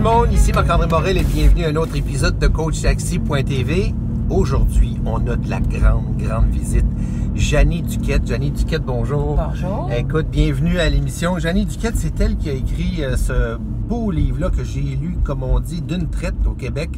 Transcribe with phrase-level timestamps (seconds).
[0.00, 3.94] tout le monde, ici Marc-André Morel et bienvenue à un autre épisode de CoachTaxi.tv.
[4.30, 6.86] Aujourd'hui, on a de la grande, grande visite.
[7.34, 8.26] Janie Duquette.
[8.26, 9.36] Janie Duquette, bonjour.
[9.36, 9.90] Bonjour.
[9.94, 11.38] Écoute, bienvenue à l'émission.
[11.38, 15.42] Janie Duquette, c'est elle qui a écrit euh, ce beau livre-là que j'ai lu, comme
[15.42, 16.88] on dit, d'une traite au Québec.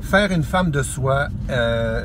[0.00, 1.26] Faire une femme de soi.
[1.50, 2.04] Euh,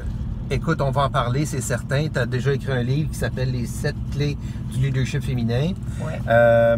[0.50, 2.08] écoute, on va en parler, c'est certain.
[2.12, 4.36] Tu as déjà écrit un livre qui s'appelle Les sept clés
[4.74, 5.74] du leadership féminin.
[6.04, 6.20] Ouais.
[6.28, 6.78] Euh,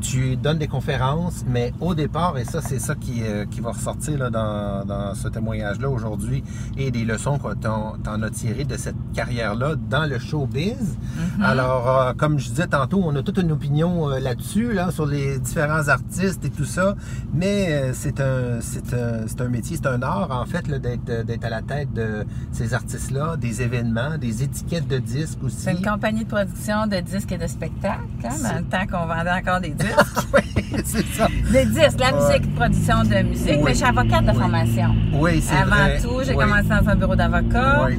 [0.00, 3.70] tu donnes des conférences, mais au départ, et ça, c'est ça qui, euh, qui va
[3.70, 6.42] ressortir là, dans, dans ce témoignage-là aujourd'hui,
[6.76, 10.76] et des leçons que tu en as tirées de cette carrière-là dans le showbiz.
[10.76, 11.42] Mm-hmm.
[11.42, 15.06] Alors, euh, comme je disais tantôt, on a toute une opinion euh, là-dessus, là, sur
[15.06, 16.94] les différents artistes et tout ça,
[17.32, 20.78] mais euh, c'est un, c'est un, c'est un métier, c'est un art, en fait, là,
[20.78, 25.56] d'être, d'être à la tête de ces artistes-là, des événements, des étiquettes de disques aussi.
[25.60, 29.06] C'est une compagnie de production de disques et de spectacles, hein, dans le temps qu'on
[29.06, 29.89] vendait encore des disques.
[30.34, 31.28] oui, c'est ça.
[31.52, 32.28] Des disques, la Ouais.
[32.28, 33.48] musique, production de musique.
[33.56, 33.62] Oui.
[33.64, 34.36] Mais je suis avocate de Oui.
[34.38, 34.94] formation.
[35.14, 35.98] Oui, c'est Avant vrai.
[36.00, 36.44] tout, j'ai Oui.
[36.44, 37.86] commencé dans un bureau d'avocat.
[37.88, 37.98] Oui.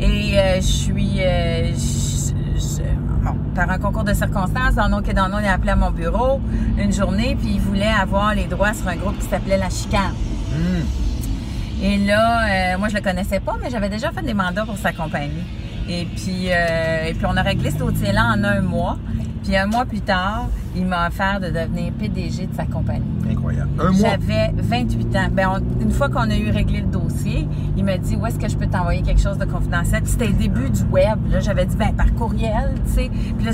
[0.00, 1.20] Et euh, je suis.
[1.20, 5.46] euh, je- je- bon, par un concours de circonstances, dans nom et dans nom, il
[5.46, 6.40] a appelé à mon bureau
[6.78, 10.14] une journée, puis il voulait avoir les droits sur un groupe qui s'appelait La Chicane.
[10.54, 10.84] Hum.
[11.84, 14.76] Et là, euh, moi, je le connaissais pas, mais j'avais déjà fait des mandats pour
[14.78, 15.42] sa compagnie.
[15.88, 18.98] Et puis, euh, et puis on a réglé ce dossier-là en un mois.
[19.42, 23.02] Puis un mois plus tard, il m'a offert de devenir PDG de sa compagnie.
[23.30, 23.70] Incroyable.
[23.80, 24.10] Un mois.
[24.10, 25.28] J'avais 28 ans.
[25.38, 28.48] On- une fois qu'on a eu réglé le dossier, il m'a dit où est-ce que
[28.48, 30.02] je peux t'envoyer quelque chose de confidentiel?
[30.02, 31.18] Puis C'était le début du web.
[31.30, 33.10] Là, j'avais dit ben par courriel, tu sais.
[33.36, 33.52] Puis là,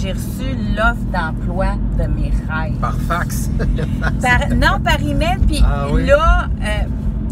[0.00, 0.44] j'ai reçu
[0.76, 2.74] l'offre d'emploi de mes rêves.
[2.80, 3.50] Par fax.
[4.22, 5.38] Par- non, par email.
[5.46, 6.06] Puis Ah oui?
[6.06, 6.66] là, euh,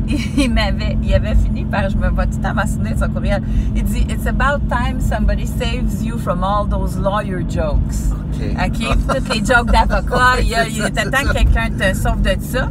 [0.38, 3.08] il m'avait, il avait fini par, je me vois tout le temps m'assumer de son
[3.08, 3.42] courriel?
[3.74, 8.12] Il dit, It's about time somebody saves you from all those lawyer jokes.
[8.12, 8.56] OK.
[8.58, 8.72] OK?
[8.72, 12.68] Puis toutes les jokes d'avocat, il, il était temps que quelqu'un te sauve de ça.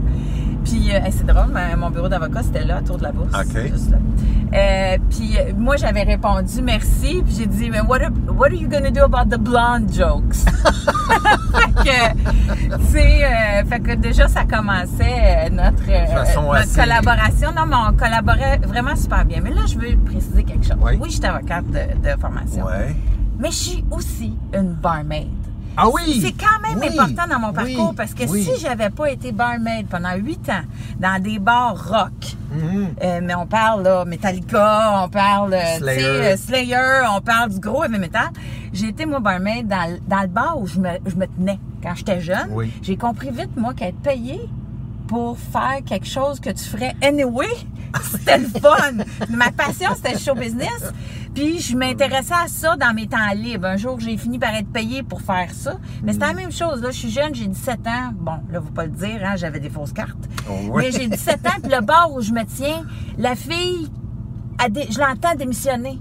[0.68, 3.34] Puis, euh, c'est drôle, mon bureau d'avocat, c'était là, autour de la bourse.
[3.34, 3.62] OK.
[3.72, 3.98] Juste là.
[4.54, 7.22] Euh, puis, euh, moi, j'avais répondu merci.
[7.26, 10.36] Puis, j'ai dit, mais what, are- what are you gonna do about the blonde jokes?
[11.54, 17.52] fait que, tu sais, euh, fait que déjà, ça commençait notre, façon notre assez- collaboration.
[17.56, 19.40] Non, mais on collaborait vraiment super bien.
[19.44, 20.78] Mais là, je veux préciser quelque chose.
[20.82, 20.98] Oui.
[21.00, 22.66] Oui, je suis avocate de, de formation.
[22.66, 22.96] Ouais.
[23.40, 25.28] Mais je suis aussi une barmaid.
[25.80, 26.20] Ah oui!
[26.22, 28.44] C'est quand même Oui, important dans mon parcours oui, parce que oui.
[28.44, 30.64] si j'avais pas été barmaid pendant huit ans
[31.00, 32.88] dans des bars rock, Mhm.
[33.04, 36.04] euh, mais on parle là, Metallica, on parle euh, Slayer.
[36.06, 38.30] euh, Slayer, on parle du gros heavy metal.
[38.74, 41.60] J'ai été moi barmaid dans, le- dans le bar où je me, je me tenais
[41.84, 42.50] quand j'étais jeune.
[42.82, 44.50] J'ai compris vite moi qu'être payé
[45.08, 47.48] pour faire quelque chose que tu ferais anyway,
[48.04, 49.04] c'était le fun.
[49.30, 50.94] Ma passion c'était le show business.
[51.34, 53.68] Puis je m'intéressais à ça dans mes temps libres.
[53.68, 55.78] Un jour, j'ai fini par être payé pour faire ça.
[56.04, 56.82] Mais c'était la même chose.
[56.82, 58.12] Là, je suis jeune, j'ai 17 ans.
[58.16, 60.18] Bon, là, faut pas le dire, hein, j'avais des fausses cartes.
[60.50, 60.74] Oh.
[60.76, 62.84] Mais j'ai 17 ans, puis le bar où je me tiens,
[63.20, 63.88] la fille,
[64.58, 66.00] a dé- je l'entends démissionner.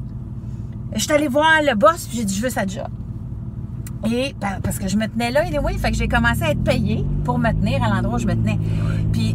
[0.94, 2.88] Je suis allée voir le boss, puis j'ai dit, je veux sa job.
[4.04, 6.62] Et pa- parce que je me tenais là, anyway, fait que j'ai commencé à être
[6.62, 8.58] payée pour me tenir à l'endroit où je me tenais.
[9.12, 9.34] Puis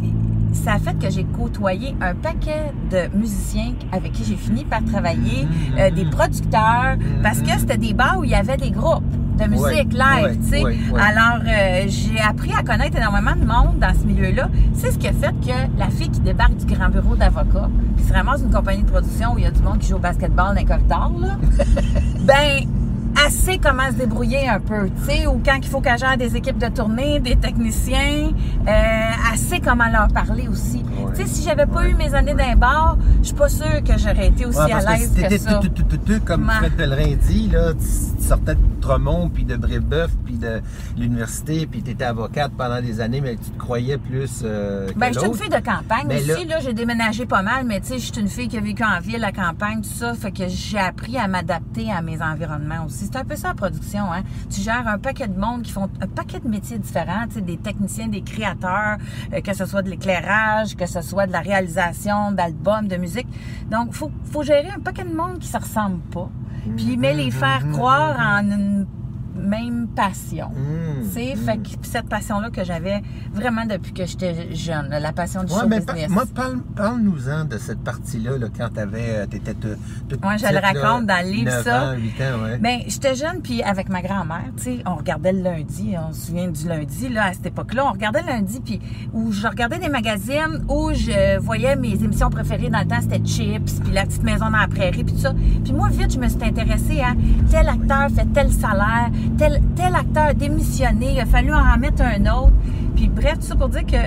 [0.53, 4.83] ça a fait que j'ai côtoyé un paquet de musiciens avec qui j'ai fini par
[4.85, 9.03] travailler, euh, des producteurs, parce que c'était des bars où il y avait des groupes
[9.39, 10.63] de musique Ouais, live, ouais, tu sais.
[10.63, 10.77] ouais.
[11.01, 14.49] Alors, euh, j'ai appris à connaître énormément de monde dans ce milieu-là.
[14.73, 18.05] C'est ce qui a fait que la fille qui débarque du grand bureau d'avocat, puis
[18.05, 19.99] se ramasse une compagnie de production où il y a du monde qui joue au
[19.99, 21.37] basketball dans les corridors, là,
[22.25, 22.67] ben,
[23.29, 26.35] sait comment se débrouiller un peu, tu sais, ou quand il faut qu'elle gère des
[26.35, 28.31] équipes de tournée, des techniciens,
[28.67, 30.77] euh, sait comment leur parler aussi.
[30.97, 31.11] Ouais.
[31.15, 33.97] Tu sais, si j'avais pas eu mes années d'un bar, je suis pas sûre que
[33.97, 35.53] j'aurais été aussi Ouais, à que l'aise que, t'étais ça.
[35.55, 39.55] tout, tout, tout, tout, comme Fred Pellerin dit, là, tu sortais de Tremont, puis de
[39.55, 40.61] Brébeuf, puis de
[40.97, 44.97] l'université, puis tu étais avocate pendant des années, mais tu te croyais plus euh, que
[44.97, 46.45] Ben, je suis une fille de campagne Mais aussi.
[46.45, 48.61] là- Là, j'ai déménagé pas mal, mais tu sais, je suis une fille qui a
[48.61, 50.13] vécu en ville, à campagne, tout ça.
[50.15, 53.09] Fait que j'ai appris à m'adapter à mes environnements aussi.
[53.11, 54.23] C'est un peu ça la production, hein.
[54.49, 58.07] Tu gères un paquet de monde qui font un paquet de métiers différents, des techniciens,
[58.07, 58.97] des créateurs,
[59.33, 63.27] euh, que ce soit de l'éclairage, que ce soit de la réalisation d'albums, de musique.
[63.69, 66.29] Donc, faut, faut gérer un paquet de monde qui se ressemble pas.
[66.77, 68.87] Puis, mais les faire Mhm, croire en une
[69.35, 70.49] même passion.
[70.49, 71.35] Mmh, Tu mmh.
[71.37, 73.01] fait que cette passion-là que j'avais
[73.33, 76.09] vraiment depuis que j'étais jeune, la passion du Ouais, show mais business.
[76.09, 79.77] moi, parle, parle-nous-en de cette partie-là, là, quand t'avais, t'étais toute
[80.09, 81.83] toute Ouais, je le petite, là, raconte dans le livre, 9 ça.
[81.91, 82.57] ans, 8 ans, ouais.
[82.59, 86.27] Ben, j'étais jeune, puis avec ma grand-mère, tu sais, on regardait le lundi, on se
[86.27, 88.79] souvient du lundi, là, à cette époque-là, on regardait le lundi, puis
[89.13, 93.23] où je regardais des magazines où je voyais mes émissions préférées dans le temps, c'était
[93.25, 95.33] Chips, puis La Petite Maison dans la Prairie, puis tout ça.
[95.63, 97.13] Puis moi, vite, je me suis intéressée à
[97.49, 102.01] tel acteur fait tel salaire, tel, tel acteur a démissionné, il a fallu en remettre
[102.03, 102.53] un autre.
[102.95, 103.97] Puis bref, tout ça pour dire que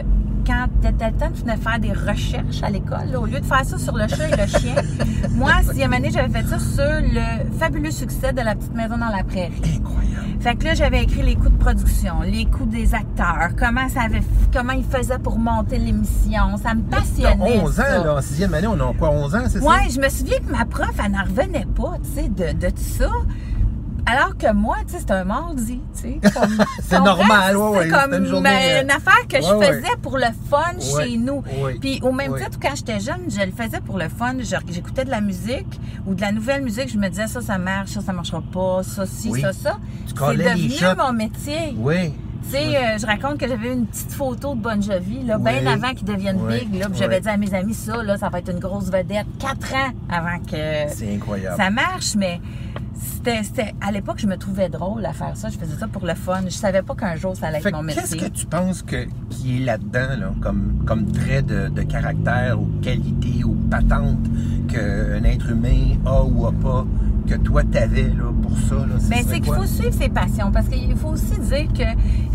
[0.47, 3.17] quand t'étais le temps, tu venais faire des recherches à l'école.
[3.19, 4.75] Au lieu de faire ça sur le chat et le chien,
[5.31, 9.09] moi, sixième année, j'avais fait ça sur le fabuleux succès de la petite maison dans
[9.17, 9.53] la prairie.
[9.81, 10.05] Incroyable.
[10.41, 14.03] Fait que là, j'avais écrit les coûts de production, les coûts des acteurs, comment ça
[14.03, 14.21] avait,
[14.53, 16.59] comment ils faisaient pour monter l'émission.
[16.63, 17.61] Ça me T'as passionnait.
[17.63, 18.05] 11 ans, ça.
[18.05, 18.15] là.
[18.17, 19.67] En sixième année, on a quoi, 11 ans, c'est ça?
[19.67, 22.69] Ouais, je me souviens que ma prof, elle n'en revenait pas, tu sais, de, de
[22.69, 23.09] tout ça.
[24.07, 26.21] Alors que moi, tu sais, c'était un mardi, tu sais.
[26.83, 29.67] C'est normal, ouais, ouais, C'est comme une journée, euh, une affaire que je ouais.
[29.73, 31.43] faisais pour le fun Ouais, chez nous.
[31.81, 34.35] Puis au même titre, quand j'étais jeune, je le faisais pour le fun.
[34.69, 37.91] J'écoutais de la musique ou de la nouvelle musique, je me disais ça, ça marche,
[37.93, 39.41] ça, ça marchera pas, ça, ci, Oui.
[39.41, 39.79] ça, ça.
[40.09, 41.75] C'est devenu mon métier.
[41.79, 42.13] Oui.
[42.45, 45.51] Tu sais, euh, je raconte que j'avais une petite photo de Bon Jovi, là, Oui.
[45.51, 46.67] bien avant qu'il devienne Oui.
[46.67, 46.79] big.
[46.79, 49.27] Là, puis j'avais dit à mes amis, ça, là, ça va être une grosse vedette.
[49.41, 51.57] Quatre ans avant que C'est incroyable.
[51.57, 52.43] ça marche, mais
[53.05, 55.49] c'était, à l'époque, je me trouvais drôle à faire ça.
[55.49, 56.41] Je faisais ça pour le fun.
[56.47, 58.31] Je savais pas qu'un jour, ça allait Fait être mon que qu'est-ce métier.
[58.31, 62.67] que tu penses que, qui est là-dedans, là, comme, comme trait de, de caractère ou
[62.83, 64.19] qualité ou patente
[64.69, 66.87] qu'un être humain a ou a pas,
[67.27, 68.75] que toi t'avais là, pour ça?
[68.75, 71.85] Là, Ben, c'est qu'il faut suivre ses passions parce qu'il faut aussi dire que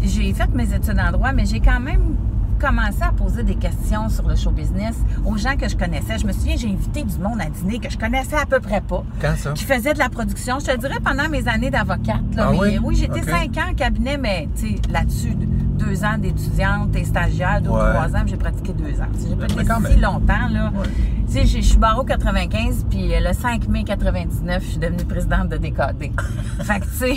[0.04, 2.15] j'ai fait mes études en droit, mais j'ai quand même
[2.59, 4.95] commencé à poser des questions sur le show business
[5.25, 6.17] aux gens que je connaissais.
[6.19, 8.81] Je me souviens, j'ai invité du monde à dîner que je connaissais à peu près
[8.81, 9.03] pas.
[9.21, 9.51] Quand ça?
[9.53, 10.59] qui faisait de la production.
[10.59, 12.17] Je te dirais pendant mes années d'avocate.
[12.38, 12.95] Ah mais oui?
[12.95, 17.69] j'étais cinq ans en cabinet, mais tu sais, là-dessus, deux ans d'étudiante et stagiaire, deux
[17.69, 19.07] ou trois ans, j'ai pratiqué deux ans.
[19.27, 20.47] J'ai pas été si longtemps.
[20.51, 20.71] là.
[20.75, 20.88] Ouais.
[21.31, 25.05] Tu sais, je suis barreau 95, puis euh, le 5 mai 99, je suis devenue
[25.05, 26.11] présidente de DKD.
[26.63, 27.15] fait que, tu sais,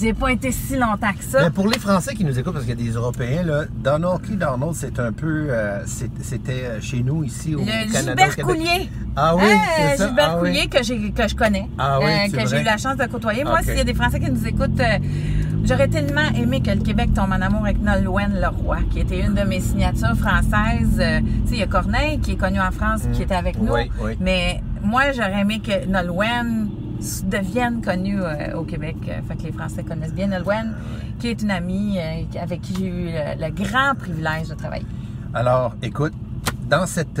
[0.00, 1.42] j'ai pas été si longtemps que ça.
[1.44, 4.22] Mais pour les Français qui nous écoutent, parce qu'il y a des Européens, là, Donald
[4.22, 5.48] Key Donald, c'est un peu.
[5.50, 8.24] euh, C'était euh, chez nous ici au Le Canada.
[8.28, 8.46] Gilbert.
[8.46, 8.88] Coulier.
[9.14, 9.58] Ah oui, Hein,
[9.90, 10.06] c'est ça.
[10.06, 10.48] Gilbert ah oui.
[10.48, 13.04] Coulier que, j'ai- que je connais, Ah oui, euh, que j'ai eu la chance de
[13.04, 13.44] côtoyer.
[13.44, 14.98] Moi, s'il y a des Français qui nous écoutent, euh,
[15.64, 19.34] j'aurais tellement aimé que le Québec tombe en amour avec Nolwenn Leroy, qui était une
[19.34, 20.98] de mes signatures françaises.
[21.00, 23.58] Euh, tu sais, il y a Corneille qui est connu en France, qui était avec
[23.58, 23.72] nous.
[23.72, 23.74] Mm.
[23.74, 24.16] Oui, oui.
[24.20, 26.68] Mais moi, j'aurais aimé que Nolwenn
[27.24, 28.96] devienne connue euh, au Québec.
[29.08, 30.74] Euh, Fait que les Français connaissent bien Nolwenn,
[31.18, 34.86] qui est une amie euh, avec qui j'ai eu le, grand privilège de travailler.
[35.32, 36.12] Alors, écoute,
[36.68, 37.20] dans cette,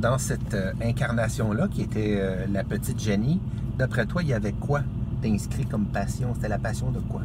[0.00, 3.40] dans cette incarnation-là, qui était la petite Jenny,
[3.78, 4.80] d'après toi, il y avait quoi
[5.22, 6.32] d'inscrit comme passion?
[6.34, 7.22] C'était la passion de quoi?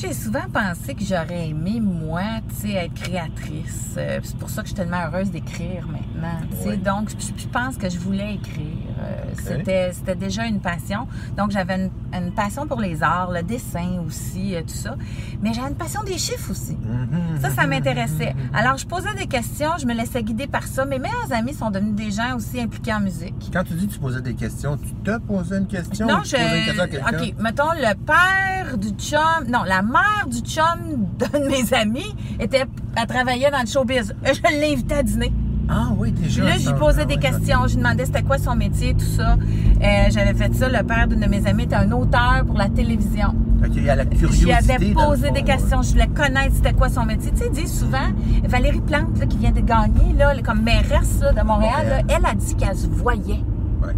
[0.00, 3.94] J'ai souvent pensé que j'aurais aimé, moi, tu sais, être créatrice.
[3.96, 6.38] Euh, c'est pour ça que je suis tellement heureuse d'écrire maintenant.
[6.52, 6.68] tu sais.
[6.68, 6.76] Oui.
[6.78, 8.87] Donc, je, je pense que je voulais écrire.
[8.98, 9.44] Euh, Ok.
[9.44, 11.06] C'était c'était déjà une passion.
[11.36, 14.96] Donc, j'avais une, une passion pour les arts, le dessin aussi, euh, tout ça.
[15.42, 16.76] Mais j'avais une passion des chiffres aussi.
[16.76, 18.34] Mhm, Ça, ça m'intéressait.
[18.52, 20.84] Alors, je posais des questions, je me laissais guider par ça.
[20.84, 23.50] Mes meilleurs amis sont devenus des gens aussi impliqués en musique.
[23.52, 26.06] Quand tu dis que tu posais des questions, tu te posais une question?
[26.06, 27.18] Non, ou tu posais une question à quelqu'un?
[27.18, 27.30] je.
[27.30, 29.46] OK, mettons, le père du chum.
[29.48, 32.64] Non, la mère du chum d'un de mes amis était.
[32.96, 34.14] Elle travaillait dans le showbiz.
[34.24, 35.32] Je l'invitais à dîner.
[35.68, 36.42] Ah oui, déjà.
[36.42, 37.66] Puis là, j'y posais Ah des questions.
[37.66, 39.34] Je lui demandais c'était quoi son métier, tout ça.
[39.34, 40.68] Euh, J'avais fait ça.
[40.68, 43.34] Le père d'une de mes amies était un auteur pour la télévision.
[43.62, 44.44] OK, il y a la curiosité.
[44.46, 45.44] J'y avais posé fond, des ouais.
[45.44, 45.82] questions.
[45.82, 47.30] Je voulais connaître c'était quoi son métier.
[47.32, 48.06] Tu sais, disent souvent,
[48.44, 52.04] Valérie Plante, là, qui vient de gagner, là, comme mairesse là, de Montréal, Montréal.
[52.08, 53.42] là, elle a dit qu'elle se voyait.
[53.82, 53.94] Ouais.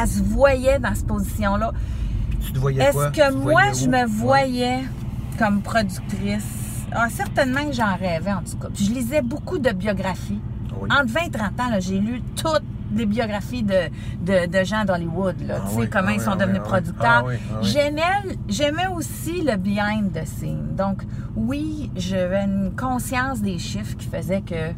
[0.00, 1.72] Elle se voyait dans cette position-là.
[2.44, 4.04] Tu te voyais Est-ce que Tu moi, je me Ouais.
[4.06, 4.78] voyais
[5.38, 6.84] comme productrice?
[6.92, 8.68] Ah, certainement que j'en rêvais, en tout cas.
[8.74, 10.40] Puis je lisais beaucoup de biographies.
[10.80, 10.88] Oui.
[10.92, 12.62] Entre 20 et 30 ans, j'ai lu toutes
[12.92, 13.88] les biographies de,
[14.24, 15.36] de, de gens d'Hollywood.
[15.46, 15.56] là.
[15.58, 17.26] Ah tu sais, oui, comment ah ils sont devenus ah producteurs.
[17.62, 20.74] J'aimais, aussi le behind the scene.
[20.76, 21.02] Donc,
[21.36, 24.72] oui, j'avais une conscience des chiffres qui faisait que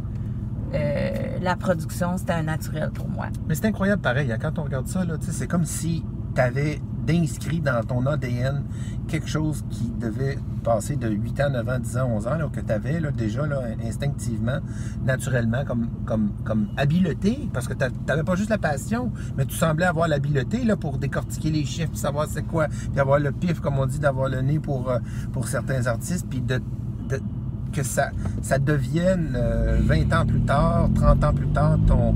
[0.75, 3.27] euh, la production, c'était un naturel pour moi.
[3.49, 4.31] Mais c'est incroyable pareil.
[4.33, 8.63] hein, Quand on regarde ça, c'est comme si tu avais d'inscrit dans ton ADN
[9.09, 12.49] quelque chose qui devait passer de 8 ans, 9 ans, 10 ans, 11 ans, là,
[12.53, 13.43] que tu avais là, déjà
[13.85, 14.59] instinctivement,
[15.05, 15.89] naturellement, comme,
[16.45, 20.63] comme, habileté, parce que tu n'avais pas juste la passion, mais tu semblais avoir l'habileté
[20.81, 23.99] pour décortiquer les chiffres, puis savoir c'est quoi, puis avoir le pif, comme on dit,
[23.99, 24.99] d'avoir le nez pour, euh,
[25.45, 26.61] certains artistes, puis de,
[27.73, 28.11] que ça,
[28.43, 32.15] ça devienne euh, 20 ans plus tard, 30 ans plus tard, ton,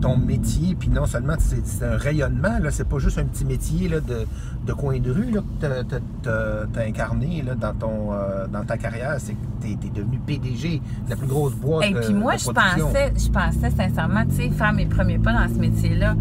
[0.00, 3.88] ton métier, puis non seulement c'est un rayonnement, là, c'est pas juste un petit métier
[3.88, 4.26] là, de,
[4.66, 5.82] de coin de rue là, que
[6.22, 10.18] tu as, incarné là, dans, ton, euh, dans ta carrière, c'est que tu es, devenu
[10.26, 14.24] PDG de la plus grosse boîte Et puis moi, de je pensais, je pensais sincèrement,
[14.26, 16.14] tu sais, faire mes premiers pas dans ce métier-là,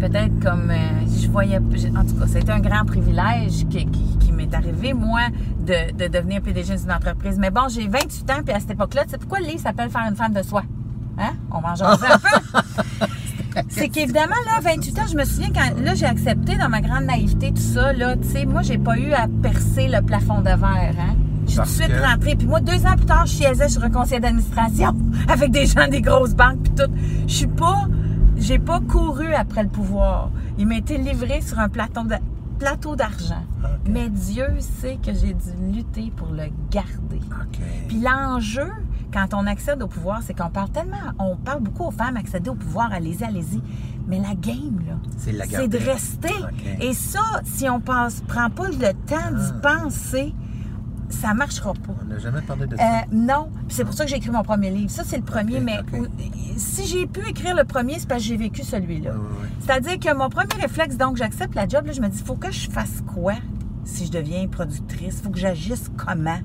[0.00, 4.32] peut-être comme euh, je voyais, en tout cas, c'était un grand privilège qui, qui- qui
[4.32, 5.20] m'est arrivé, moi,
[5.60, 7.38] de, de devenir PDG d'une entreprise.
[7.38, 9.90] Mais bon, j'ai 28 ans, puis à cette époque-là, tu sais pourquoi le livre s'appelle
[9.90, 10.62] Faire une femme de soi?
[11.18, 11.32] Hein?
[11.50, 13.06] On va en jaser un peu.
[13.68, 17.04] C'est qu'évidemment, là, 28 ans, je me souviens quand, là, j'ai accepté dans ma grande
[17.04, 20.48] naïveté tout ça, là, tu sais, moi, j'ai pas eu à percer le plafond de
[20.50, 21.14] verre, hein.
[21.46, 22.34] Je suis tout de suite que- rentrée.
[22.36, 24.96] Puis moi, deux ans plus tard, je siégeais sur un conseil d'administration
[25.28, 26.90] avec des gens des grosses banques puis tout.
[27.28, 27.86] Je suis pas,
[28.38, 30.30] j'ai pas couru après le pouvoir.
[30.58, 32.14] Il m'a été livré sur un plateau de-
[32.58, 33.44] plateau d'argent.
[33.86, 37.20] Mais Dieu sait que j'ai dû lutter pour le garder.
[37.20, 37.58] OK.
[37.88, 38.70] Puis l'enjeu,
[39.12, 42.50] quand on accède au pouvoir, c'est qu'on parle tellement, on parle beaucoup aux femmes accéder
[42.50, 43.60] au pouvoir, allez-y, allez-y.
[44.06, 46.34] Mais la game, là, C'est de rester.
[46.80, 49.80] Et ça, si on passe, prend pas le temps d'y Ah.
[49.82, 50.34] penser,
[51.08, 51.94] ça marchera pas.
[52.02, 53.04] On n'a jamais parlé de Euh, ça.
[53.12, 54.90] non, c'est pour ça que j'ai écrit mon premier livre.
[54.90, 55.78] Ça, c'est le premier, mais
[56.56, 59.12] si j'ai pu écrire le premier, c'est parce que j'ai vécu celui-là.
[59.14, 59.48] Oui, oui, oui.
[59.60, 62.50] C'est-à-dire que mon premier réflexe, donc j'accepte la job, là, je me dis, faut que
[62.52, 63.34] je fasse quoi
[63.84, 65.20] si je deviens productrice?
[65.22, 66.38] faut que j'agisse comment?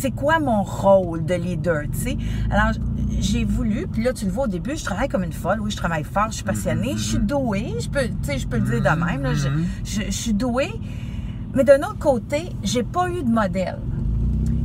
[0.00, 2.16] C'est quoi mon rôle de leader, tu sais?
[2.50, 2.72] Alors,
[3.20, 5.60] j'ai voulu, puis là, tu le vois au début, je travaille comme une folle.
[5.60, 8.48] Oui, je travaille fort, je suis passionnée, je suis douée, je peux, tu sais, je
[8.48, 9.64] peux le dire de même, là, je, Mhm.
[9.84, 10.72] je- je suis douée.
[11.54, 13.78] Mais d'un autre côté, j'ai pas eu de modèle.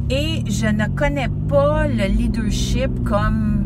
[0.10, 3.65] Et je ne connais pas le leadership comme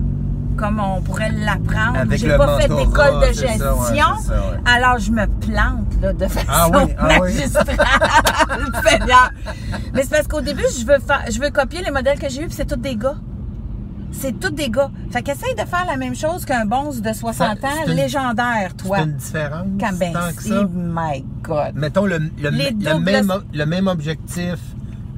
[0.60, 2.00] comme on pourrait l'apprendre.
[2.12, 3.66] J'ai pas fait d'école de ça, gestion.
[3.66, 4.58] ouais, c'est ça, ouais.
[4.66, 7.66] Alors je me plante là, de façon Ah oui, ah magistrale.
[9.94, 12.44] Mais c'est parce qu'au début, je veux faire, je veux copier les modèles que j'ai
[12.44, 13.16] eus, puis c'est tous des gars.
[14.12, 14.90] C'est tous des gars.
[15.12, 18.76] Fait qu'essaye de faire la même chose qu'un bonze de 60 Ça, ans, une- légendaire,
[18.76, 18.98] toi.
[18.98, 20.64] C'est une différence Quand ben, tant que ça.
[20.74, 21.76] my God.
[21.76, 24.56] Mettons le, le, le même, le même objectif,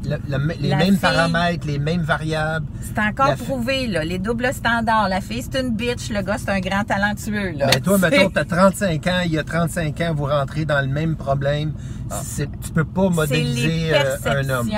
[0.03, 2.65] le- le- les La mêmes fille- paramètres, les mêmes variables.
[2.81, 4.03] C'est encore prouvé, là.
[4.03, 5.09] Les doubles standards.
[5.09, 6.09] La fille, c'est une bitch.
[6.09, 7.67] Le gars, c'est un grand talentueux, là.
[7.67, 10.81] Mais toi, mettons, tu as 35 ans, il y a 35 ans, vous rentrez dans
[10.81, 11.73] le même problème.
[12.23, 14.69] C'est- Tu peux pas C'est modéliser les euh, un homme.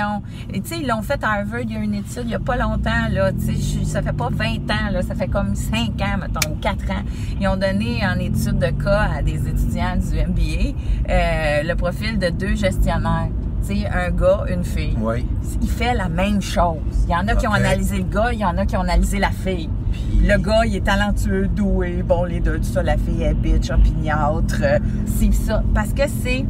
[0.52, 2.34] Et tu sais, ils l'ont fait à Harvard, il y a une étude, il y
[2.34, 3.32] a pas longtemps, là.
[3.36, 5.02] Je- ça fait pas 20 ans, là.
[5.02, 7.02] Ça fait comme 5 ans, mettons, ou 4 ans.
[7.40, 10.74] Ils ont donné en étude de cas à des étudiants du MBA
[11.10, 13.30] euh, le profil de deux gestionnaires.
[13.64, 14.94] Sais, un gars, une fille.
[15.00, 15.24] Oui.
[15.62, 16.76] il fait la même chose.
[17.08, 18.82] Il y en a qui ont analysé le gars, il y en a qui ont
[18.82, 19.70] analysé la fille.
[19.90, 22.82] Puis- Le gars, il est talentueux, doué, bon, les deux, tout ça.
[22.82, 24.78] La fille est bitch, opiniâtre, euh,
[25.18, 25.62] c'est ça.
[25.74, 26.44] Parce que c'est...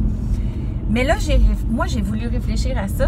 [0.89, 3.07] Mais là, j'ai, moi, j'ai voulu réfléchir à ça.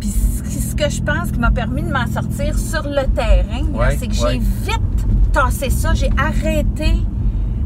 [0.00, 3.64] Puis ce que je pense qui m'a permis de m'en sortir sur le terrain,
[3.98, 5.94] c'est que j'ai vite tassé ça.
[5.94, 6.94] J'ai arrêté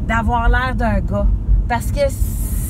[0.07, 1.27] d'avoir l'air d'un gars.
[1.67, 2.01] Parce que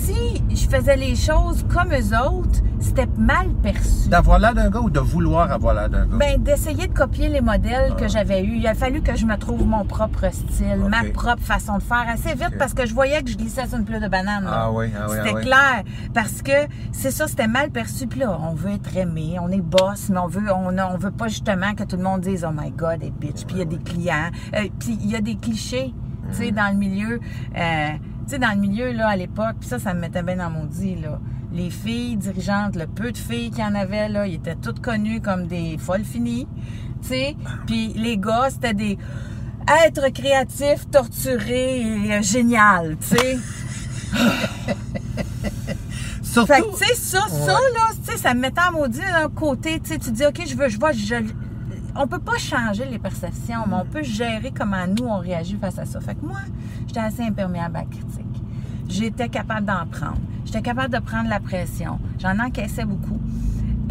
[0.03, 4.10] si je faisais les choses comme eux autres, c'était mal perçu.
[4.10, 6.17] D'avoir l'air d'un gars ou de vouloir avoir l'air d'un gars?
[6.17, 8.00] Ben, d'essayer de copier les modèles Ah.
[8.00, 8.57] que j'avais eus.
[8.57, 12.05] Il a fallu que je me trouve mon propre style, ma propre façon de faire
[12.07, 14.45] assez vite parce que je voyais que je glissais sur une pleure de banane.
[14.48, 15.41] Ah oui, ah oui, ah C'était oui.
[15.43, 15.83] clair.
[16.13, 18.05] Parce que c'est ça, c'était mal perçu.
[18.07, 21.12] Puis là, on veut être aimé, on est boss, mais on veut, on, on veut
[21.12, 23.45] pas justement que tout le monde dise Oh my God, et bitch.
[23.45, 24.29] Puis il y a des clients.
[24.55, 25.93] Euh, puis il y a des clichés,
[26.31, 27.19] tu sais, dans le milieu.
[27.57, 27.88] Euh,
[28.25, 30.49] tu sais, dans le milieu, là, à l'époque, puis ça, ça me mettait bien dans
[30.49, 31.19] mon dit, là.
[31.51, 34.81] Les filles dirigeantes, le peu de filles qu'il y en avait, là, ils étaient toutes
[34.81, 36.47] connues comme des folles finies,
[37.01, 37.35] tu sais.
[37.67, 38.97] Puis les gars, c'était des
[39.85, 43.37] êtres créatifs, torturés et euh, génial, tu sais.
[46.23, 48.99] Surtout, Fait que, tu sais, ça, ça, là, tu sais, ça me mettait en maudit
[48.99, 49.79] d'un côté.
[49.79, 51.15] Tu sais, tu dis, OK, je veux, je vois, je.
[51.95, 55.77] On peut pas changer les perceptions, mais on peut gérer comment nous, on réagit face
[55.77, 56.00] à ça.
[56.01, 56.39] Fait que moi,
[56.88, 58.43] j'étais assez imperméable à la critique.
[58.89, 60.17] J'étais capable d'en prendre.
[60.45, 62.00] J'étais capable de prendre la pression.
[62.19, 63.19] J'en encaissais beaucoup.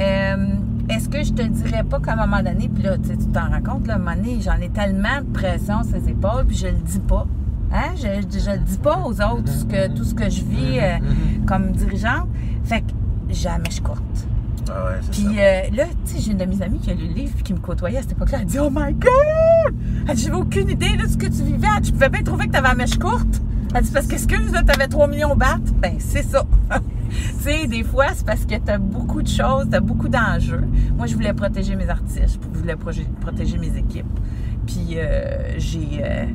[0.01, 0.47] Euh,
[0.89, 3.63] Est-ce que je te dirais pas qu'à un moment donné, puis là, tu t'en rends
[3.63, 6.57] compte, là, à un moment donné, j'en ai tellement de pression sur les épaules, puis
[6.57, 7.27] je le dis pas.
[7.73, 7.93] Hein?
[7.97, 10.79] Je, je le dis pas aux autres, tout ce que, tout ce que je vis
[10.81, 10.99] euh,
[11.47, 12.27] comme dirigeante.
[12.65, 12.93] Fait que
[13.33, 14.27] jamais je courte.
[14.69, 17.09] Ah ouais, Puis euh, là, tu sais, j'ai une de mes amies qui a lu
[17.09, 18.39] le livre qui me côtoyait à cette époque-là.
[18.41, 19.75] Elle dit Oh my God!
[20.09, 21.67] Elle dit J'avais aucune idée de ce que tu vivais.
[21.77, 23.41] Elle dit, Je pouvais bien trouver que t'avais la mèche courte.
[23.75, 25.73] Elle dit Parce que, excuse, là, t'avais 3 millions de battes.
[25.81, 26.45] Ben, c'est ça.
[27.11, 30.65] tu sais, des fois, c'est parce que t'as beaucoup de choses, t'as beaucoup d'enjeux.
[30.97, 34.07] Moi, je voulais protéger mes artistes, je voulais protéger mes équipes.
[34.67, 36.27] Puis euh, j'ai, euh,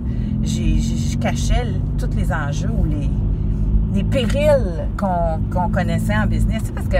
[0.43, 1.65] j'ai, je cachais
[1.98, 3.10] tous les enjeux ou les,
[3.93, 6.63] les périls qu'on qu'on connaissait en business.
[6.65, 6.98] C'est parce que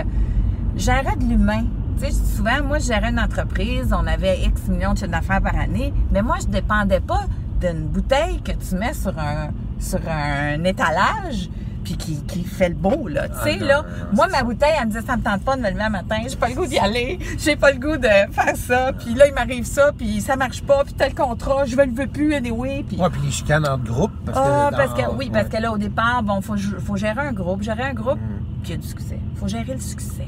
[0.78, 1.64] gérer de l'humain.
[2.00, 5.42] Tu sais, souvent, moi, je gérais une entreprise, on avait X millions de chiffre d'affaires
[5.42, 7.22] par année, mais moi, je dépendais pas
[7.60, 11.50] d'une bouteille que tu mets sur un, sur un étalage
[11.84, 13.30] puis qui, qui fait le beau, là.
[13.30, 15.56] Tu Ah sais, là, non, moi, ma bouteille, elle me disait, ça me tente pas
[15.56, 17.96] de me lever un matin, j'ai pas le goût d'y aller, j'ai pas le goût
[17.98, 21.64] de faire ça, puis là, il m'arrive ça, puis ça marche pas, puis tel contrat,
[21.66, 22.98] je le veux plus, anyway, puis...
[22.98, 24.12] Ouais, puis les chicanes entre groupes.
[24.26, 27.22] Parce Ah, que parce que oui, parce que là, au départ, bon, faut, faut gérer
[27.22, 27.64] un groupe.
[27.64, 28.44] Gérer un groupe, Mm.
[28.64, 29.20] puis il y a du succès.
[29.36, 30.28] faut gérer le succès.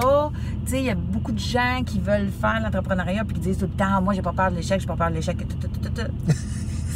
[0.00, 0.30] Ça,
[0.64, 3.58] tu sais, il y a beaucoup de gens qui veulent faire l'entrepreneuriat puis qui disent
[3.58, 5.36] tout le temps, moi, j'ai pas peur de l'échec, j'ai pas peur de l'échec.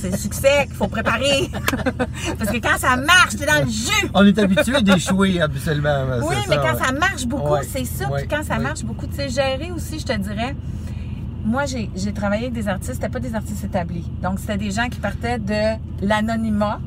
[0.00, 1.50] C'est le succès qu'il faut préparer.
[2.38, 4.10] Parce que quand ça marche, t'es dans le jus.
[4.14, 6.06] On est habitué d'échouer habituellement.
[6.22, 6.86] Oui, c'est mais ça, quand ouais.
[6.86, 8.08] ça marche beaucoup, Ouais, c'est ça.
[8.08, 10.54] ouais, Puis quand ça marche beaucoup, tu sais, gérer aussi, je te dirais.
[11.44, 14.08] Moi, j'ai travaillé avec des artistes, c'était pas des artistes établis.
[14.22, 16.80] Donc, c'était des gens qui partaient de l'anonymat,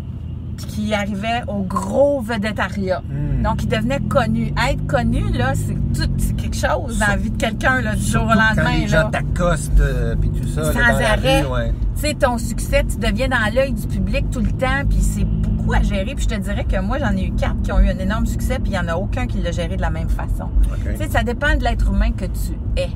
[0.58, 3.02] qui arrivaient au gros vedettariat.
[3.10, 3.42] Hmm.
[3.44, 4.54] Donc, ils devenaient connus.
[4.70, 8.02] Être connu, là, c'est tout, c'est quelque chose dans la vie de quelqu'un, là, du
[8.02, 9.02] jour au Surtout quand lendemain, les là.
[9.04, 10.62] gens t'accostent euh, puis tout ça.
[10.62, 11.46] là, Sans dans arrêt.
[11.46, 11.74] ouais.
[11.96, 15.24] Tu sais, ton succès, tu deviens dans l'œil du public tout le temps, puis c'est
[15.26, 16.16] beaucoup à gérer.
[16.16, 18.26] Puis je te dirais que moi, j'en ai eu quatre qui ont eu un énorme
[18.26, 20.46] succès, puis il n'y en a aucun qui l'a géré de la même façon.
[20.72, 20.92] OK.
[20.92, 22.90] Tu sais, ça dépend de l'être humain que tu es.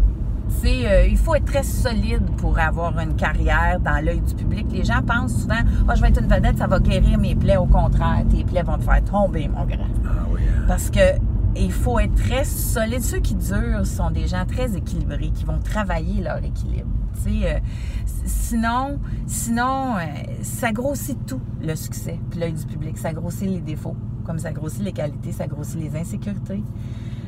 [0.66, 4.66] Euh, il faut être très solide pour avoir une carrière dans l'œil du public.
[4.72, 7.58] Les gens pensent souvent, oh, je vais être une vedette, ça va guérir mes plaies.
[7.58, 9.88] Au contraire, tes plaies vont te faire tomber, mon grand.
[10.06, 10.42] Ah oui.
[10.48, 10.64] hein.
[10.68, 11.00] Parce que
[11.58, 13.02] il faut être très solide.
[13.02, 16.90] Ceux qui durent sont des gens très équilibrés, qui vont travailler leur équilibre.
[17.24, 17.60] Tu sais, euh,
[18.26, 20.02] sinon, sinon, euh,
[20.42, 22.98] ça grossit tout, le succès, puis l'œil du public.
[22.98, 23.96] Ça grossit les défauts,
[24.26, 26.62] comme ça grossit les qualités, ça grossit les insécurités.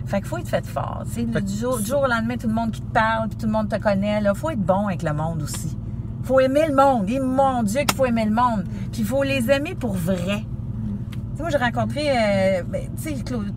[0.07, 1.03] Fait qu'il faut être fait fort.
[1.05, 3.27] Fait du, que jour, ça- du jour au lendemain, tout le monde qui te parle,
[3.29, 4.19] puis tout le monde te connaît.
[4.23, 5.77] Il faut être bon avec le monde aussi.
[6.23, 7.09] faut aimer le monde.
[7.09, 8.63] Et mon Dieu qu'il faut aimer le monde.
[8.91, 10.43] Puis il faut les aimer pour vrai.
[11.39, 12.89] Moi, j'ai rencontré, euh, ben,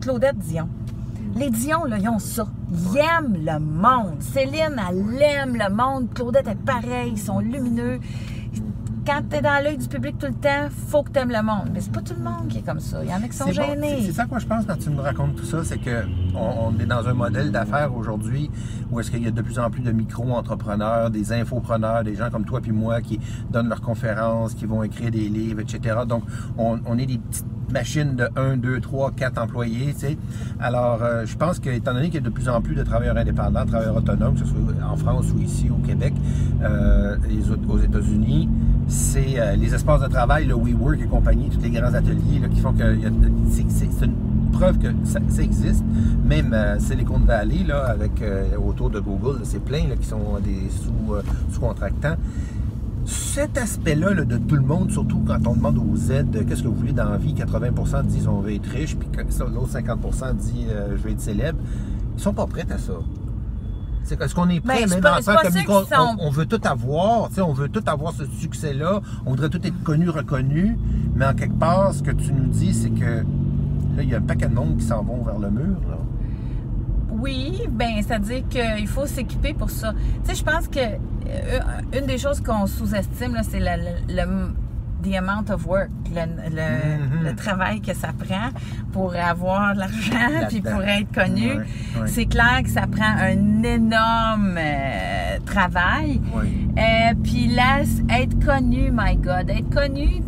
[0.01, 0.69] Claudette Dion.
[1.35, 2.47] Les Dion, là, ils ont ça.
[2.71, 4.17] Ils aiment le monde.
[4.21, 6.13] Céline, elle aime le monde.
[6.15, 7.13] Claudette est pareil.
[7.13, 7.99] Ils sont lumineux.
[9.07, 11.71] Quand t'es dans l'œil du public tout le temps, faut que t'aimes le monde.
[11.73, 13.03] Mais c'est pas tout le monde qui est comme ça.
[13.03, 13.53] Il y en a qui sont bon.
[13.53, 14.03] gênés.
[14.07, 16.05] C'est- ça que moi je pense quand tu me racontes tout ça, c'est que
[16.35, 18.51] on, on est dans un modèle d'affaires aujourd'hui
[18.91, 22.31] où est-ce qu'il y a de plus en plus de micro-entrepreneurs, des infopreneurs, des gens
[22.31, 23.19] comme toi puis moi qui
[23.51, 26.01] donnent leurs conférences, qui vont écrire des livres, etc.
[26.07, 26.25] Donc
[26.59, 30.19] on, on est des petites machines de 1, 2, 3, 4 employés, tu sais.
[30.59, 32.83] Alors euh, je pense que étant donné qu'il y a de plus en plus de
[32.83, 34.59] travailleurs indépendants, travailleurs autonomes, que ce soit
[34.91, 36.13] en France ou ici au Québec,
[36.63, 37.17] euh,
[37.69, 38.49] aux États-Unis,
[38.91, 42.61] c'est euh, les espaces de travail, le WeWork et compagnie, tous les grands ateliers qui
[42.61, 42.97] font que
[43.51, 44.15] c'est une
[44.51, 45.85] preuve que ça, existe.
[46.25, 50.39] Même euh, Silicon Valley, là, avec euh, autour de Google, c'est plein là, qui sont
[50.43, 51.15] des sous,
[51.53, 52.17] sous-contractants.
[53.07, 56.69] Cet aspect-là là, de tout le monde, surtout quand on demande aux euh, qu'est-ce que
[56.69, 59.09] vous voulez dans la vie, 80% disent on veut être riche, puis
[59.55, 61.59] l'autre 50% dit je veux être célèbre,
[62.17, 62.95] ils sont pas prêts à ça.
[64.05, 65.59] C'est est-ce qu'on est prêt Ben, c'est même pas- en c'est tant pas que ceux
[65.61, 68.25] micro- qui sont- on, on veut tout avoir, tu sais, on veut tout avoir ce
[68.27, 70.77] succès-là, on voudrait tout être connu, reconnu,
[71.15, 73.05] mais en quelque part, ce que tu nous dis, c'est que
[73.97, 75.77] là, il y a un paquet de monde qui s'en vont vers le mur.
[75.89, 75.97] Là.
[77.13, 79.93] Oui, ben c'est-à-dire qu'il faut s'équiper pour ça.
[80.25, 81.59] Tu sais, je pense que euh,
[81.99, 84.53] une des choses qu'on sous-estime, c'est le-
[85.03, 87.25] the amount of work, le, le- Mhm.
[87.25, 88.51] le travail que ça prend
[88.93, 91.53] pour avoir de l'argent puis pour être connu.
[92.07, 96.21] C'est clair que ça prend un énorme euh, travail.
[96.35, 96.69] Oui.
[96.79, 97.81] Euh, puis là,
[98.21, 100.23] être connu, my God, être connu,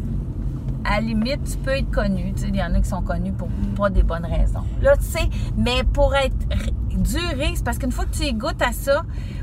[0.84, 2.32] à la limite, tu peux être connu.
[2.46, 4.64] Il y en a qui sont connus pour pas des bonnes raisons.
[4.82, 6.34] Là, tu sais, mais pour être
[6.90, 9.02] durer, c'est parce qu'une fois que tu goûtes à ça,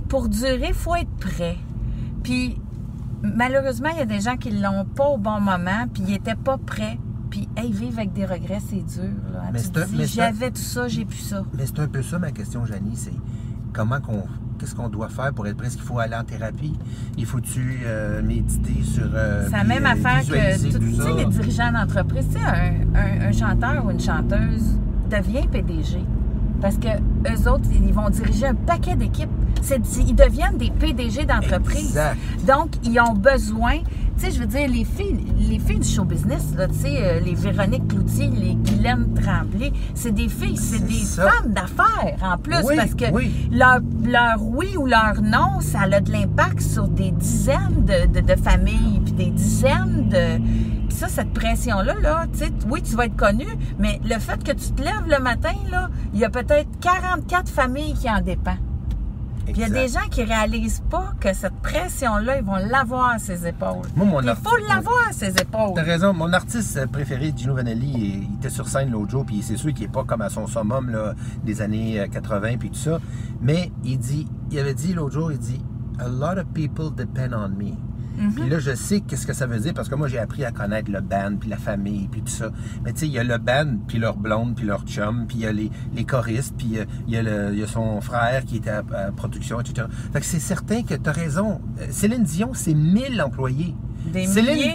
[0.09, 1.55] pour durer, il faut être prêt.
[2.23, 2.57] Puis,
[3.23, 6.35] malheureusement, il y a des gens qui l'ont pas au bon moment, puis ils étaient
[6.35, 6.97] pas prêts.
[7.29, 9.11] Puis, hey, vivre avec des regrets, c'est dur.
[9.31, 9.43] Là.
[9.53, 11.43] Mais tu dis, j'avais tout ça, j'ai plus ça.
[11.55, 13.13] Mais c'est un peu ça ma question, Janie, c'est
[13.73, 14.23] comment qu'on.
[14.57, 15.67] Qu'est-ce qu'on doit faire pour être prêt?
[15.67, 16.77] Est-ce qu'il faut aller en thérapie?
[17.17, 19.05] Il faut-tu euh, méditer sur.
[19.13, 21.09] euh, C'est la même euh, affaire que tout- tout ça?
[21.15, 22.27] les dirigeants d'entreprise.
[22.27, 24.77] Tu sais, un, un- un chanteur ou une chanteuse
[25.09, 25.99] devient PDG.
[26.61, 29.29] Parce que eux autres, ils vont diriger un paquet d'équipes.
[30.07, 31.99] Ils deviennent des PDG d'entreprise.
[32.47, 33.77] Donc, ils ont besoin.
[34.17, 36.97] Tu sais, je veux dire, les filles, les filles du show business, là, tu sais,
[37.01, 41.29] euh, les Véronique Cloutier, les Guylaine Tremblay, c'est des filles, c'est des ça.
[41.29, 42.57] femmes d'affaires en plus.
[42.65, 43.31] Oui, parce que oui.
[43.49, 48.25] leur, leur oui ou leur non, ça a de l'impact sur des dizaines de, de-
[48.25, 50.37] de familles, puis des dizaines de...
[50.89, 53.45] Puis ça, cette pression-là, là, tu sais, oui, tu vas être connu,
[53.77, 57.47] mais le fait que tu te lèves le matin, là, il y a peut-être 44
[57.49, 58.57] familles qui en dépendent.
[59.53, 63.09] Puis il y a des gens qui réalisent pas que cette pression-là, ils vont l'avoir
[63.11, 63.87] à ses épaules.
[63.95, 65.73] Moi, mon il faut l'avoir à ses épaules.
[65.75, 66.13] T'as raison.
[66.13, 69.85] Mon artiste préféré, Gino Vanelli, il était sur scène l'autre jour, puis c'est sûr qu'il
[69.85, 72.99] est pas comme à son summum là, des années euh, 80 puis tout ça.
[73.41, 75.61] Mais il dit, il avait dit l'autre jour, il dit,
[75.99, 77.73] a lot of people depend on me.
[78.19, 78.33] Mhm.
[78.33, 80.51] Puis là, je sais qu'est-ce que ça veut dire parce que moi, j'ai appris à
[80.51, 82.51] connaître le band, puis la famille, puis tout ça.
[82.83, 85.37] Mais tu sais, il y a le band, puis leur blonde, puis leur chum, puis
[85.37, 87.67] il y a les, les choristes, puis euh, il y, a le- il y a
[87.67, 89.87] son frère qui était à, à production, etc.
[90.11, 91.61] Fait que c'est certain que tu as raison.
[91.79, 93.75] Euh, Céline Dion, c'est 1000 employés.
[94.11, 94.25] Des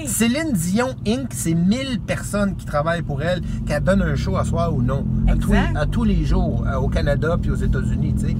[0.06, 4.44] Céline, Dion Inc., c'est 1000 personnes qui travaillent pour elle, qu'elle donne un show à
[4.44, 5.04] soir ou non.
[5.28, 8.36] À tous, à tous les jours, euh, au Canada puis aux États-Unis, tu sais.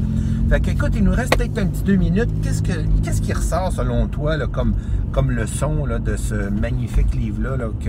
[0.48, 2.28] Fait que, écoute, il nous reste peut-être un petit deux minutes.
[2.42, 4.74] Qu'est-ce, que, qu'est-ce qui ressort, selon toi, là, comme,
[5.10, 7.88] comme leçon là, de ce magnifique livre-là là, que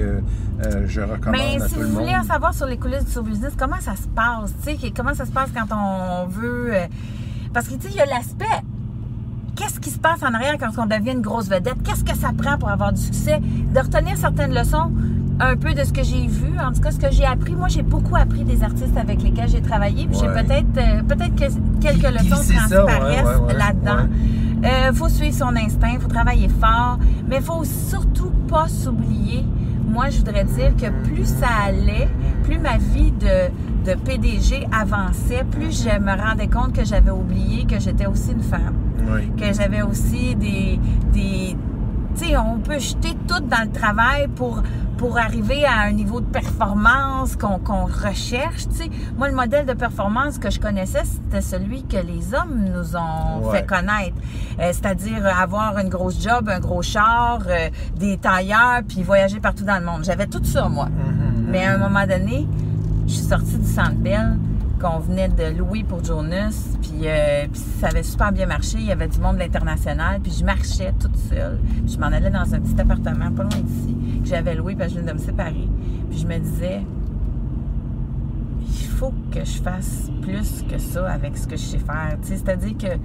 [0.65, 2.22] euh, je recommande Mais à si tout le vous voulez monde?
[2.22, 5.13] en savoir sur les coulisses du show business, comment ça se passe, tu sais, comment
[5.13, 6.74] ça se passe quand on veut...
[6.74, 6.88] euh,
[7.54, 8.46] Parce que, tu sais, il y a l'aspect...
[9.56, 11.78] Qu'est-ce qui se passe en arrière quand on devient une grosse vedette?
[11.84, 13.39] Qu'est-ce que ça prend pour avoir du succès?
[13.74, 14.91] De retenir certaines leçons,
[15.39, 17.56] un peu de ce que j'ai vu, en tout cas, ce que j'ai appris.
[17.56, 20.08] Moi, j'ai beaucoup appris des artistes avec lesquels j'ai travaillé.
[20.08, 24.08] puis J'ai peut-être euh, peut-être que quelques leçons transparaissent ouais, ouais, là-dedans.
[24.63, 29.46] Euh, faut suivre son instinct, faut travailler fort, mais faut surtout pas s'oublier.
[29.88, 32.08] Moi, je voudrais dire que plus ça allait,
[32.43, 33.50] plus ma vie de,
[33.89, 38.41] de PDG avançait, plus je me rendais compte que j'avais oublié que j'étais aussi une
[38.41, 38.76] femme,
[39.10, 39.32] Oui.
[39.38, 40.80] que j'avais aussi des...
[41.13, 41.56] des
[42.17, 44.63] tu sais, on peut jeter tout dans le travail pour
[44.97, 48.63] pour arriver à un niveau de performance qu'on recherche.
[49.17, 53.45] Moi, le modèle de performance que je connaissais, c'était celui que les hommes nous ont
[53.49, 53.58] Ouais.
[53.60, 54.15] fait connaître.
[54.60, 59.63] Euh, C'est-à-dire avoir une grosse job, un gros char, euh, des tailleurs, puis voyager partout
[59.65, 60.03] dans le monde.
[60.03, 60.86] J'avais tout ça, moi.
[60.86, 61.47] Mhm.
[61.49, 62.47] Mais à un moment donné,
[63.08, 64.38] je suis sortie du Centre Bell
[64.81, 68.77] qu'on venait de louer pour Jonas, puis, euh, puis ça avait super bien marché.
[68.79, 71.60] Il y avait du monde de l'international, puis je marchais toute seule.
[71.86, 73.95] Puis je m'en allais dans un petit appartement pas loin d'ici
[74.26, 75.70] que j'avais loué parce que je venais de me séparer.
[76.10, 76.82] Puis je me disais,
[78.62, 82.18] il faut que je fasse plus que ça avec ce que je sais faire.
[82.22, 82.98] C'est-à-dire que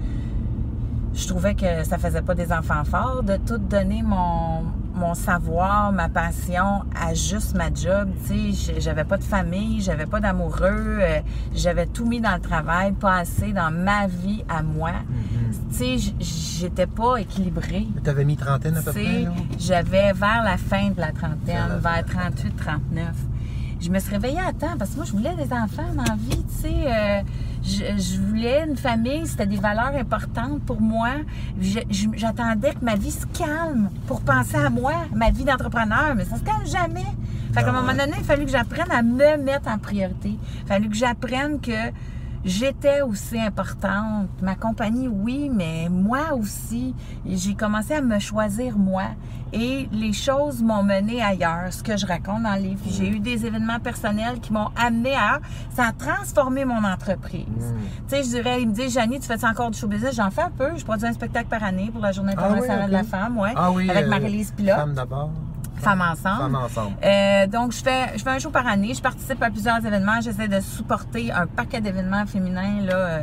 [1.14, 4.62] je trouvais que ça faisait pas des enfants forts de tout donner mon,
[4.94, 8.10] mon savoir, ma passion à juste ma job.
[8.28, 11.20] Tu sais, j'avais pas de famille, j'avais pas d'amoureux, euh,
[11.54, 14.92] j'avais tout mis dans le travail, pas assez dans ma vie à moi.
[15.08, 15.52] Mhm.
[15.70, 17.88] Tu sais, j'étais pas équilibrée.
[18.04, 19.26] Tu avais mis trentaine à peu près,
[19.58, 23.06] j'avais vers la fin de la trentaine, vers 38, 39.
[23.80, 26.14] Je me suis réveillée à temps parce que moi, je voulais des enfants dans la
[26.16, 26.74] vie, tu sais.
[26.86, 27.22] euh,
[27.62, 31.10] je, je voulais une famille, c'était des valeurs importantes pour moi.
[31.90, 36.36] J'attendais que ma vie se calme pour penser à moi, ma vie d'entrepreneur, mais ça
[36.36, 37.06] se calme jamais.
[37.52, 40.38] Fait qu'à un Ah moment donné, il fallu que j'apprenne à me mettre en priorité.
[40.62, 41.90] Il fallu que j'apprenne que
[42.44, 44.28] j'étais aussi importante.
[44.42, 46.94] Ma compagnie, oui, mais moi aussi.
[47.26, 49.04] J'ai commencé à me choisir moi.
[49.52, 52.80] Et les choses m'ont mené ailleurs, ce que je raconte dans le livre.
[52.88, 55.40] J'ai eu des événements personnels qui m'ont amené à...
[55.70, 57.46] Ça a transformé mon entreprise.
[57.48, 57.76] Mm.
[58.08, 60.14] Tu sais, je dirais, il me dit, Janie, tu fais encore du show business?
[60.14, 60.76] J'en fais un peu.
[60.76, 63.38] Je produis un spectacle par année pour la Journée Ah oui, internationale de la femme,
[63.38, 63.52] ouais.
[63.56, 64.76] Ah oui, Avec euh, Marie-Lise Pilote.
[64.76, 65.30] Femme d'abord.
[65.80, 66.38] Femmes ensemble.
[66.42, 66.96] Femmes ensemble.
[67.04, 68.94] Euh, donc, je fais, je fais un show par année.
[68.94, 70.20] Je participe à plusieurs événements.
[70.20, 73.20] J'essaie de supporter un paquet d'événements féminins là, euh,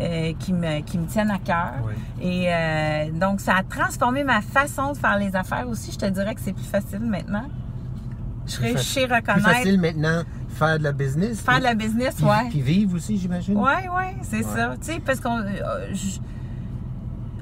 [0.00, 1.74] euh, qui, me, qui me tiennent à cœur.
[1.86, 1.94] Oui.
[2.26, 5.92] Et donc, ça a transformé ma façon de faire les affaires aussi.
[5.92, 7.44] Je te dirais que c'est plus facile maintenant.
[8.46, 9.48] Je Plus réussis à Plus reconnaître.
[9.48, 11.40] facile maintenant faire de la business.
[11.40, 12.48] Faire de la business, ouais.
[12.50, 13.56] Puis vivre aussi, j'imagine.
[13.56, 14.56] Ouais, ouais, c'est Ouais.
[14.56, 14.74] ça.
[14.80, 15.42] Tu sais, parce qu'on.
[15.92, 16.20] je-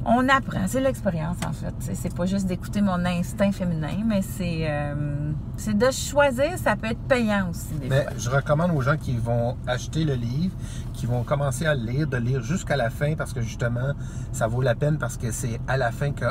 [0.05, 1.75] on apprend, c'est l'expérience en fait.
[1.95, 6.59] C'est pas juste d'écouter mon instinct féminin, mais c'est euh, c'est de choisir.
[6.59, 8.12] Ça peut être payant aussi des Mais fois.
[8.19, 10.55] je recommande aux gens qui vont acheter le livre,
[10.93, 13.93] qui vont commencer à le lire, de lire jusqu'à la fin parce que justement,
[14.33, 16.27] ça vaut la peine parce que c'est à la fin que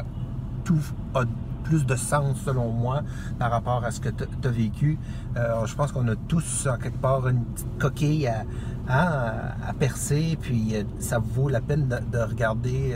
[0.63, 0.79] tout
[1.15, 1.21] a
[1.63, 3.03] plus de sens selon moi
[3.39, 4.97] par rapport à ce que tu as vécu.
[5.38, 8.43] Euh, je pense qu'on a tous en quelque part une petite coquille à,
[8.89, 12.95] à, à percer, puis euh, ça vaut la peine de, de regarder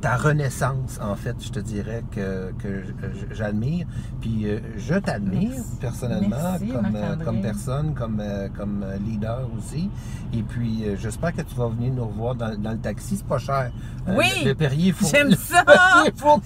[0.00, 2.84] ta renaissance, en fait, je te dirais que, que
[3.32, 3.86] j'admire.
[4.20, 9.90] Puis euh, je t'admire personnellement Merci, comme, euh, comme personne, comme, euh, comme leader aussi.
[10.34, 13.38] Et puis j'espère que tu vas venir nous revoir dans, dans le taxi, c'est pas
[13.38, 13.70] cher.
[14.08, 15.06] Euh, Oui, le, le Perrier faut.
[15.06, 15.64] J'aime ça!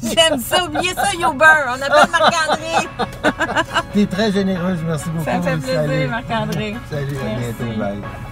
[0.03, 0.65] J'aime ça!
[0.65, 1.45] Oubliez ça, Uber!
[1.69, 2.89] On appelle Marc-André!
[3.93, 5.25] T'es très généreuse, merci beaucoup.
[5.25, 6.77] Ça fait plaisir, Marc-André.
[6.91, 7.55] Salut, à Merci.
[7.59, 8.30] bientôt, bye.